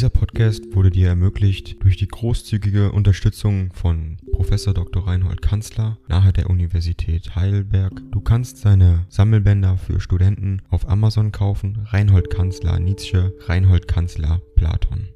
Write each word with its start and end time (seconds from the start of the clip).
Dieser 0.00 0.08
Podcast 0.08 0.74
wurde 0.74 0.88
dir 0.88 1.08
ermöglicht 1.08 1.76
durch 1.84 1.98
die 1.98 2.08
großzügige 2.08 2.90
Unterstützung 2.90 3.70
von 3.74 4.16
Professor 4.32 4.72
Dr. 4.72 5.06
Reinhold 5.06 5.42
Kanzler 5.42 5.98
nahe 6.08 6.32
der 6.32 6.48
Universität 6.48 7.36
Heidelberg. 7.36 7.92
Du 8.10 8.22
kannst 8.22 8.56
seine 8.56 9.04
Sammelbänder 9.10 9.76
für 9.76 10.00
Studenten 10.00 10.62
auf 10.70 10.88
Amazon 10.88 11.32
kaufen. 11.32 11.86
Reinhold 11.90 12.30
Kanzler 12.30 12.78
Nietzsche, 12.78 13.34
Reinhold 13.40 13.88
Kanzler 13.88 14.40
Platon. 14.56 15.10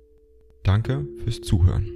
Danke 0.64 1.06
fürs 1.24 1.40
Zuhören. 1.40 1.88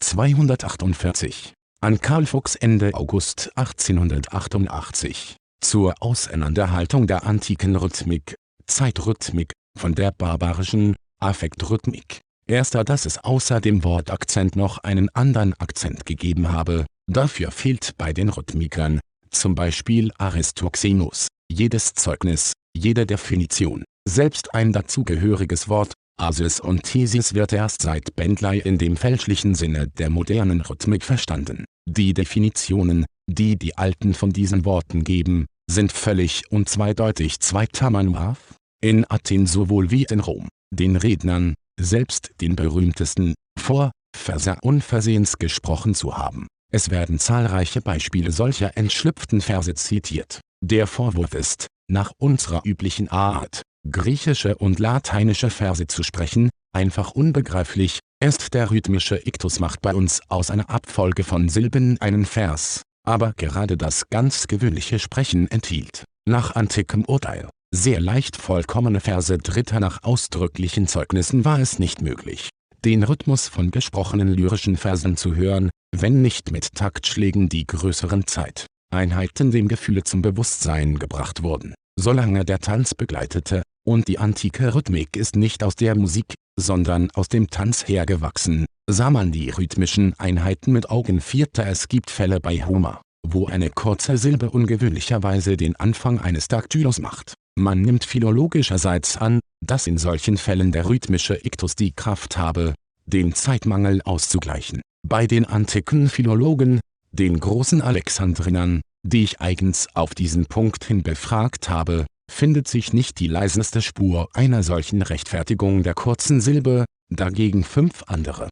248 0.00 1.54
an 1.80 2.00
Karl 2.00 2.26
Fuchs 2.26 2.56
Ende 2.56 2.92
August 2.94 3.52
1888 3.54 5.36
zur 5.60 5.94
Auseinanderhaltung 6.00 7.06
der 7.06 7.24
antiken 7.24 7.76
Rhythmik 7.76 8.34
Zeitrhythmik, 8.66 9.52
von 9.78 9.94
der 9.94 10.12
barbarischen 10.12 10.96
Affektrhythmik. 11.20 12.20
Erster 12.48 12.84
dass 12.84 13.06
es 13.06 13.18
außer 13.18 13.60
dem 13.60 13.84
Wortakzent 13.84 14.56
noch 14.56 14.78
einen 14.78 15.08
anderen 15.14 15.54
Akzent 15.54 16.06
gegeben 16.06 16.52
habe, 16.52 16.86
dafür 17.10 17.50
fehlt 17.50 17.96
bei 17.98 18.12
den 18.12 18.28
Rhythmikern, 18.28 19.00
zum 19.30 19.54
Beispiel 19.54 20.12
Aristoxenus, 20.18 21.28
jedes 21.50 21.94
Zeugnis, 21.94 22.52
jede 22.76 23.06
Definition, 23.06 23.84
selbst 24.08 24.54
ein 24.54 24.72
dazugehöriges 24.72 25.68
Wort, 25.68 25.92
Asis 26.18 26.60
und 26.60 26.84
Thesis 26.84 27.34
wird 27.34 27.52
erst 27.52 27.82
seit 27.82 28.16
Bentley 28.16 28.60
in 28.60 28.78
dem 28.78 28.96
fälschlichen 28.96 29.54
Sinne 29.54 29.88
der 29.88 30.08
modernen 30.08 30.62
Rhythmik 30.62 31.02
verstanden. 31.02 31.64
Die 31.86 32.14
Definitionen, 32.14 33.04
die 33.28 33.56
die 33.56 33.76
Alten 33.76 34.14
von 34.14 34.30
diesen 34.30 34.64
Worten 34.64 35.04
geben, 35.04 35.46
sind 35.70 35.92
völlig 35.92 36.50
und 36.50 36.68
zweideutig 36.68 37.40
zweiter 37.40 37.90
Manwaf, 37.90 38.54
in 38.82 39.04
Athen 39.08 39.46
sowohl 39.46 39.90
wie 39.90 40.04
in 40.04 40.20
Rom, 40.20 40.48
den 40.72 40.96
Rednern, 40.96 41.54
selbst 41.80 42.30
den 42.40 42.56
berühmtesten, 42.56 43.34
vor 43.58 43.90
Versa 44.16 44.58
unversehens 44.62 45.38
gesprochen 45.38 45.94
zu 45.94 46.16
haben. 46.16 46.46
Es 46.72 46.90
werden 46.90 47.18
zahlreiche 47.18 47.80
Beispiele 47.80 48.32
solcher 48.32 48.76
entschlüpften 48.76 49.40
Verse 49.40 49.74
zitiert. 49.74 50.40
Der 50.64 50.86
Vorwurf 50.86 51.34
ist, 51.34 51.66
nach 51.88 52.12
unserer 52.18 52.62
üblichen 52.64 53.08
Art, 53.08 53.62
griechische 53.88 54.56
und 54.56 54.78
lateinische 54.78 55.50
Verse 55.50 55.86
zu 55.86 56.02
sprechen, 56.02 56.50
einfach 56.74 57.12
unbegreiflich, 57.12 58.00
erst 58.20 58.54
der 58.54 58.70
rhythmische 58.70 59.20
Iktus 59.24 59.60
macht 59.60 59.80
bei 59.80 59.94
uns 59.94 60.20
aus 60.28 60.50
einer 60.50 60.70
Abfolge 60.70 61.24
von 61.24 61.48
Silben 61.48 62.00
einen 62.00 62.24
Vers, 62.24 62.82
aber 63.06 63.32
gerade 63.32 63.76
das 63.76 64.10
ganz 64.10 64.46
gewöhnliche 64.48 64.98
Sprechen 64.98 65.50
enthielt, 65.50 66.04
nach 66.28 66.54
antikem 66.54 67.04
Urteil, 67.04 67.48
sehr 67.74 68.00
leicht 68.00 68.36
vollkommene 68.36 69.00
Verse 69.00 69.38
Dritter 69.38 69.80
nach 69.80 70.02
ausdrücklichen 70.02 70.86
Zeugnissen 70.86 71.44
war 71.44 71.60
es 71.60 71.78
nicht 71.78 72.02
möglich, 72.02 72.50
den 72.84 73.02
Rhythmus 73.02 73.48
von 73.48 73.70
gesprochenen 73.70 74.28
lyrischen 74.28 74.76
Versen 74.76 75.16
zu 75.16 75.34
hören, 75.34 75.70
wenn 75.94 76.22
nicht 76.22 76.50
mit 76.50 76.74
Taktschlägen 76.74 77.48
die 77.48 77.66
größeren 77.66 78.24
Zeiteinheiten 78.26 79.50
dem 79.50 79.68
Gefühle 79.68 80.04
zum 80.04 80.22
Bewusstsein 80.22 80.98
gebracht 80.98 81.42
wurden, 81.42 81.74
solange 81.98 82.44
der 82.44 82.58
Tanz 82.58 82.94
begleitete, 82.94 83.62
und 83.86 84.08
die 84.08 84.18
antike 84.18 84.74
Rhythmik 84.74 85.16
ist 85.16 85.36
nicht 85.36 85.62
aus 85.62 85.76
der 85.76 85.96
Musik, 85.96 86.34
sondern 86.58 87.10
aus 87.12 87.28
dem 87.28 87.50
Tanz 87.50 87.86
hergewachsen, 87.86 88.66
sah 88.88 89.10
man 89.10 89.32
die 89.32 89.50
rhythmischen 89.50 90.14
Einheiten 90.18 90.72
mit 90.72 90.90
Augen 90.90 91.20
vierter 91.20 91.66
Es 91.66 91.88
gibt 91.88 92.10
Fälle 92.10 92.40
bei 92.40 92.64
Homer, 92.64 93.02
wo 93.26 93.46
eine 93.46 93.70
kurze 93.70 94.16
Silbe 94.16 94.50
ungewöhnlicherweise 94.50 95.56
den 95.56 95.74
Anfang 95.76 96.20
eines 96.20 96.48
Daktylos 96.48 97.00
macht. 97.00 97.34
Man 97.58 97.82
nimmt 97.82 98.04
philologischerseits 98.04 99.16
an, 99.16 99.40
dass 99.64 99.86
in 99.86 99.98
solchen 99.98 100.36
Fällen 100.36 100.70
der 100.70 100.88
rhythmische 100.88 101.34
Iktus 101.34 101.74
die 101.74 101.92
Kraft 101.92 102.36
habe, 102.36 102.74
den 103.06 103.34
Zeitmangel 103.34 104.02
auszugleichen. 104.02 104.82
Bei 105.02 105.26
den 105.26 105.44
antiken 105.46 106.08
Philologen, 106.08 106.80
den 107.10 107.40
großen 107.40 107.82
Alexandrinern, 107.82 108.82
die 109.02 109.24
ich 109.24 109.40
eigens 109.40 109.88
auf 109.94 110.14
diesen 110.14 110.46
Punkt 110.46 110.84
hin 110.84 111.02
befragt 111.02 111.68
habe, 111.68 112.06
findet 112.30 112.68
sich 112.68 112.92
nicht 112.92 113.18
die 113.18 113.28
leiseste 113.28 113.82
Spur 113.82 114.28
einer 114.34 114.62
solchen 114.62 115.02
Rechtfertigung 115.02 115.82
der 115.82 115.94
kurzen 115.94 116.40
Silbe, 116.40 116.84
dagegen 117.10 117.64
fünf 117.64 118.04
andere. 118.06 118.48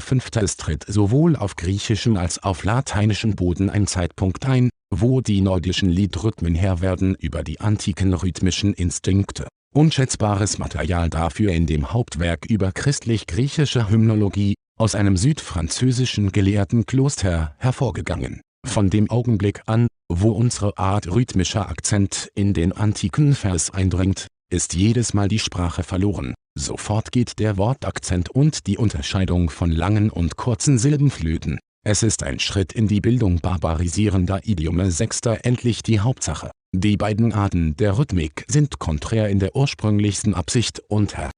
Fünftes 0.00 0.56
tritt 0.56 0.84
sowohl 0.86 1.34
auf 1.34 1.56
griechischem 1.56 2.16
als 2.16 2.42
auf 2.42 2.64
lateinischem 2.64 3.34
Boden 3.34 3.70
ein 3.70 3.86
Zeitpunkt 3.86 4.46
ein, 4.46 4.70
wo 4.90 5.20
die 5.20 5.40
nordischen 5.40 5.88
Liedrhythmen 5.88 6.54
Herr 6.54 6.80
werden 6.80 7.14
über 7.14 7.42
die 7.42 7.60
antiken 7.60 8.14
rhythmischen 8.14 8.74
Instinkte. 8.74 9.48
Unschätzbares 9.74 10.58
Material 10.58 11.08
dafür 11.08 11.52
in 11.52 11.66
dem 11.66 11.92
Hauptwerk 11.92 12.46
über 12.46 12.72
christlich-griechische 12.72 13.88
Hymnologie, 13.88 14.54
aus 14.78 14.94
einem 14.94 15.16
südfranzösischen 15.16 16.32
Gelehrtenkloster 16.32 17.54
hervorgegangen. 17.58 18.42
Von 18.66 18.90
dem 18.90 19.10
Augenblick 19.10 19.62
an, 19.66 19.88
wo 20.08 20.30
unsere 20.32 20.76
Art 20.78 21.10
rhythmischer 21.10 21.68
Akzent 21.68 22.28
in 22.34 22.52
den 22.52 22.72
antiken 22.72 23.34
Vers 23.34 23.70
eindringt, 23.70 24.26
ist 24.50 24.74
jedes 24.74 25.14
Mal 25.14 25.28
die 25.28 25.38
Sprache 25.38 25.82
verloren. 25.82 26.34
Sofort 26.54 27.12
geht 27.12 27.38
der 27.38 27.56
Wortakzent 27.56 28.28
und 28.28 28.66
die 28.66 28.76
Unterscheidung 28.76 29.48
von 29.48 29.70
langen 29.70 30.10
und 30.10 30.36
kurzen 30.36 30.78
Silben 30.78 31.10
flöten. 31.10 31.58
Es 31.82 32.02
ist 32.02 32.22
ein 32.22 32.38
Schritt 32.38 32.74
in 32.74 32.88
die 32.88 33.00
Bildung 33.00 33.40
barbarisierender 33.40 34.40
Idiome 34.44 34.90
Sechster 34.90 35.46
endlich 35.46 35.82
die 35.82 36.00
Hauptsache. 36.00 36.50
Die 36.74 36.98
beiden 36.98 37.32
Arten 37.32 37.74
der 37.76 37.98
Rhythmik 37.98 38.44
sind 38.48 38.78
konträr 38.78 39.30
in 39.30 39.38
der 39.38 39.56
ursprünglichsten 39.56 40.34
Absicht 40.34 40.82
und 40.88 41.16
Herr. 41.16 41.30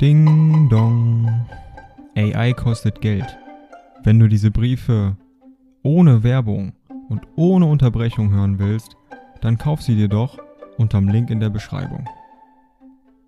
Ding 0.00 0.68
dong. 0.70 1.46
AI 2.14 2.52
kostet 2.52 3.00
Geld. 3.00 3.36
Wenn 4.04 4.20
du 4.20 4.28
diese 4.28 4.52
Briefe 4.52 5.16
ohne 5.82 6.22
Werbung 6.22 6.74
und 7.08 7.22
ohne 7.34 7.66
Unterbrechung 7.66 8.30
hören 8.30 8.60
willst, 8.60 8.96
dann 9.40 9.58
kauf 9.58 9.82
sie 9.82 9.96
dir 9.96 10.08
doch 10.08 10.45
unterm 10.78 11.08
Link 11.08 11.30
in 11.30 11.40
der 11.40 11.50
Beschreibung. 11.50 12.08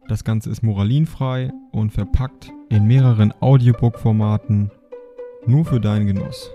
Das 0.08 0.24
Ganze 0.24 0.50
ist 0.50 0.62
moralinfrei 0.62 1.52
und 1.70 1.92
verpackt 1.92 2.50
in 2.70 2.86
mehreren 2.86 3.32
Audiobook-Formaten 3.40 4.70
nur 5.46 5.64
für 5.64 5.80
deinen 5.80 6.06
Genuss. 6.06 6.50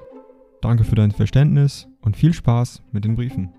Danke 0.61 0.83
für 0.83 0.95
dein 0.95 1.11
Verständnis 1.11 1.87
und 2.01 2.17
viel 2.17 2.33
Spaß 2.33 2.83
mit 2.91 3.05
den 3.05 3.15
Briefen. 3.15 3.53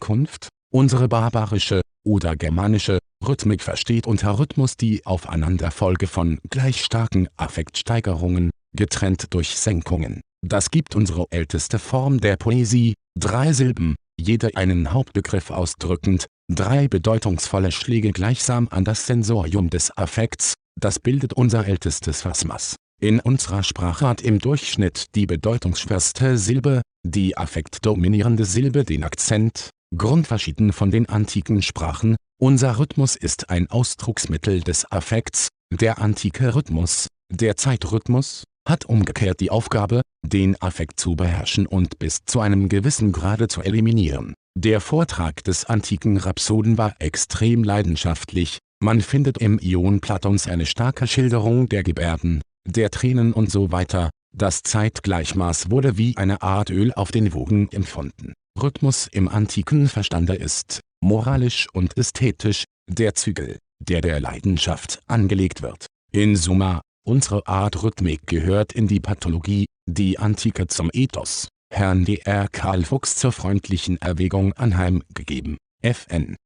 Kunft, 0.00 0.48
unsere 0.70 1.08
barbarische 1.08 1.80
oder 2.04 2.36
germanische 2.36 2.98
Rhythmik 3.26 3.62
versteht 3.62 4.06
unter 4.06 4.38
Rhythmus 4.38 4.76
die 4.76 5.06
Aufeinanderfolge 5.06 6.06
von 6.06 6.38
gleich 6.50 6.84
starken 6.84 7.28
Affektsteigerungen, 7.36 8.50
getrennt 8.74 9.32
durch 9.32 9.56
Senkungen. 9.56 10.20
Das 10.46 10.70
gibt 10.70 10.94
unsere 10.94 11.24
älteste 11.30 11.78
Form 11.78 12.20
der 12.20 12.36
Poesie, 12.36 12.92
drei 13.18 13.54
Silben, 13.54 13.96
jede 14.20 14.54
einen 14.56 14.92
Hauptbegriff 14.92 15.50
ausdrückend, 15.50 16.26
drei 16.52 16.86
bedeutungsvolle 16.86 17.72
Schläge 17.72 18.12
gleichsam 18.12 18.68
an 18.70 18.84
das 18.84 19.06
Sensorium 19.06 19.70
des 19.70 19.96
Affekts, 19.96 20.52
das 20.78 20.98
bildet 20.98 21.32
unser 21.32 21.66
ältestes 21.66 22.20
Phasmas. 22.20 22.76
In 23.00 23.20
unserer 23.20 23.62
Sprache 23.62 24.06
hat 24.06 24.20
im 24.20 24.38
Durchschnitt 24.38 25.14
die 25.14 25.24
bedeutungsschwerste 25.24 26.36
Silbe, 26.36 26.82
die 27.06 27.38
affektdominierende 27.38 28.44
Silbe 28.44 28.84
den 28.84 29.02
Akzent, 29.02 29.70
grundverschieden 29.96 30.74
von 30.74 30.90
den 30.90 31.08
antiken 31.08 31.62
Sprachen, 31.62 32.16
unser 32.38 32.78
Rhythmus 32.78 33.16
ist 33.16 33.48
ein 33.48 33.70
Ausdrucksmittel 33.70 34.60
des 34.60 34.92
Affekts, 34.92 35.48
der 35.72 36.02
antike 36.02 36.54
Rhythmus, 36.54 37.08
der 37.32 37.56
Zeitrhythmus, 37.56 38.43
hat 38.68 38.84
umgekehrt 38.84 39.40
die 39.40 39.50
Aufgabe, 39.50 40.02
den 40.24 40.60
Affekt 40.60 40.98
zu 40.98 41.16
beherrschen 41.16 41.66
und 41.66 41.98
bis 41.98 42.24
zu 42.24 42.40
einem 42.40 42.68
gewissen 42.68 43.12
Grade 43.12 43.48
zu 43.48 43.62
eliminieren. 43.62 44.34
Der 44.56 44.80
Vortrag 44.80 45.42
des 45.44 45.64
antiken 45.64 46.16
Rhapsoden 46.16 46.78
war 46.78 46.94
extrem 47.00 47.64
leidenschaftlich, 47.64 48.58
man 48.82 49.00
findet 49.00 49.38
im 49.38 49.58
Ion 49.58 50.00
Platons 50.00 50.46
eine 50.46 50.66
starke 50.66 51.06
Schilderung 51.06 51.68
der 51.68 51.82
Gebärden, 51.82 52.42
der 52.66 52.90
Tränen 52.90 53.32
und 53.32 53.50
so 53.50 53.72
weiter, 53.72 54.10
das 54.36 54.62
Zeitgleichmaß 54.62 55.70
wurde 55.70 55.96
wie 55.96 56.16
eine 56.16 56.42
Art 56.42 56.70
Öl 56.70 56.92
auf 56.92 57.12
den 57.12 57.32
Wogen 57.32 57.68
empfunden. 57.70 58.34
Rhythmus 58.60 59.08
im 59.10 59.28
antiken 59.28 59.88
Verstande 59.88 60.34
ist, 60.34 60.80
moralisch 61.00 61.68
und 61.72 61.96
ästhetisch, 61.96 62.64
der 62.88 63.14
Zügel, 63.14 63.58
der 63.80 64.00
der 64.00 64.20
Leidenschaft 64.20 65.00
angelegt 65.06 65.62
wird. 65.62 65.86
In 66.12 66.36
Summa, 66.36 66.80
unsere 67.04 67.46
Art 67.46 67.82
Rhythmik 67.82 68.26
gehört 68.26 68.72
in 68.72 68.88
die 68.88 69.00
Pathologie, 69.00 69.66
die 69.86 70.18
Antike 70.18 70.66
zum 70.66 70.90
Ethos. 70.92 71.48
Herrn 71.70 72.04
Dr. 72.04 72.48
Karl 72.50 72.84
Fuchs 72.84 73.16
zur 73.16 73.32
freundlichen 73.32 74.00
Erwägung 74.00 74.52
anheimgegeben. 74.54 75.56
FN 75.82 76.36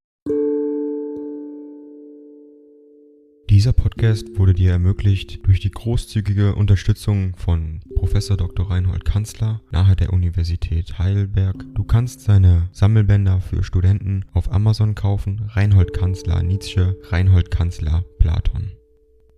Dieser 3.50 3.72
Podcast 3.72 4.38
wurde 4.38 4.52
dir 4.52 4.72
ermöglicht 4.72 5.46
durch 5.46 5.58
die 5.60 5.70
großzügige 5.70 6.54
Unterstützung 6.54 7.34
von 7.36 7.80
Professor 7.94 8.36
Dr. 8.36 8.70
Reinhold 8.70 9.04
Kanzler 9.04 9.62
nahe 9.70 9.96
der 9.96 10.12
Universität 10.12 10.98
Heidelberg. 10.98 11.56
Du 11.74 11.82
kannst 11.82 12.20
seine 12.20 12.68
Sammelbänder 12.72 13.40
für 13.40 13.64
Studenten 13.64 14.26
auf 14.32 14.52
Amazon 14.52 14.94
kaufen. 14.94 15.42
Reinhold 15.48 15.92
Kanzler 15.92 16.42
Nietzsche, 16.42 16.96
Reinhold 17.10 17.50
Kanzler 17.50 18.04
Platon. 18.18 18.77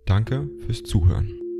Danke 0.05 0.49
fürs 0.65 0.83
Zuhören. 0.83 1.50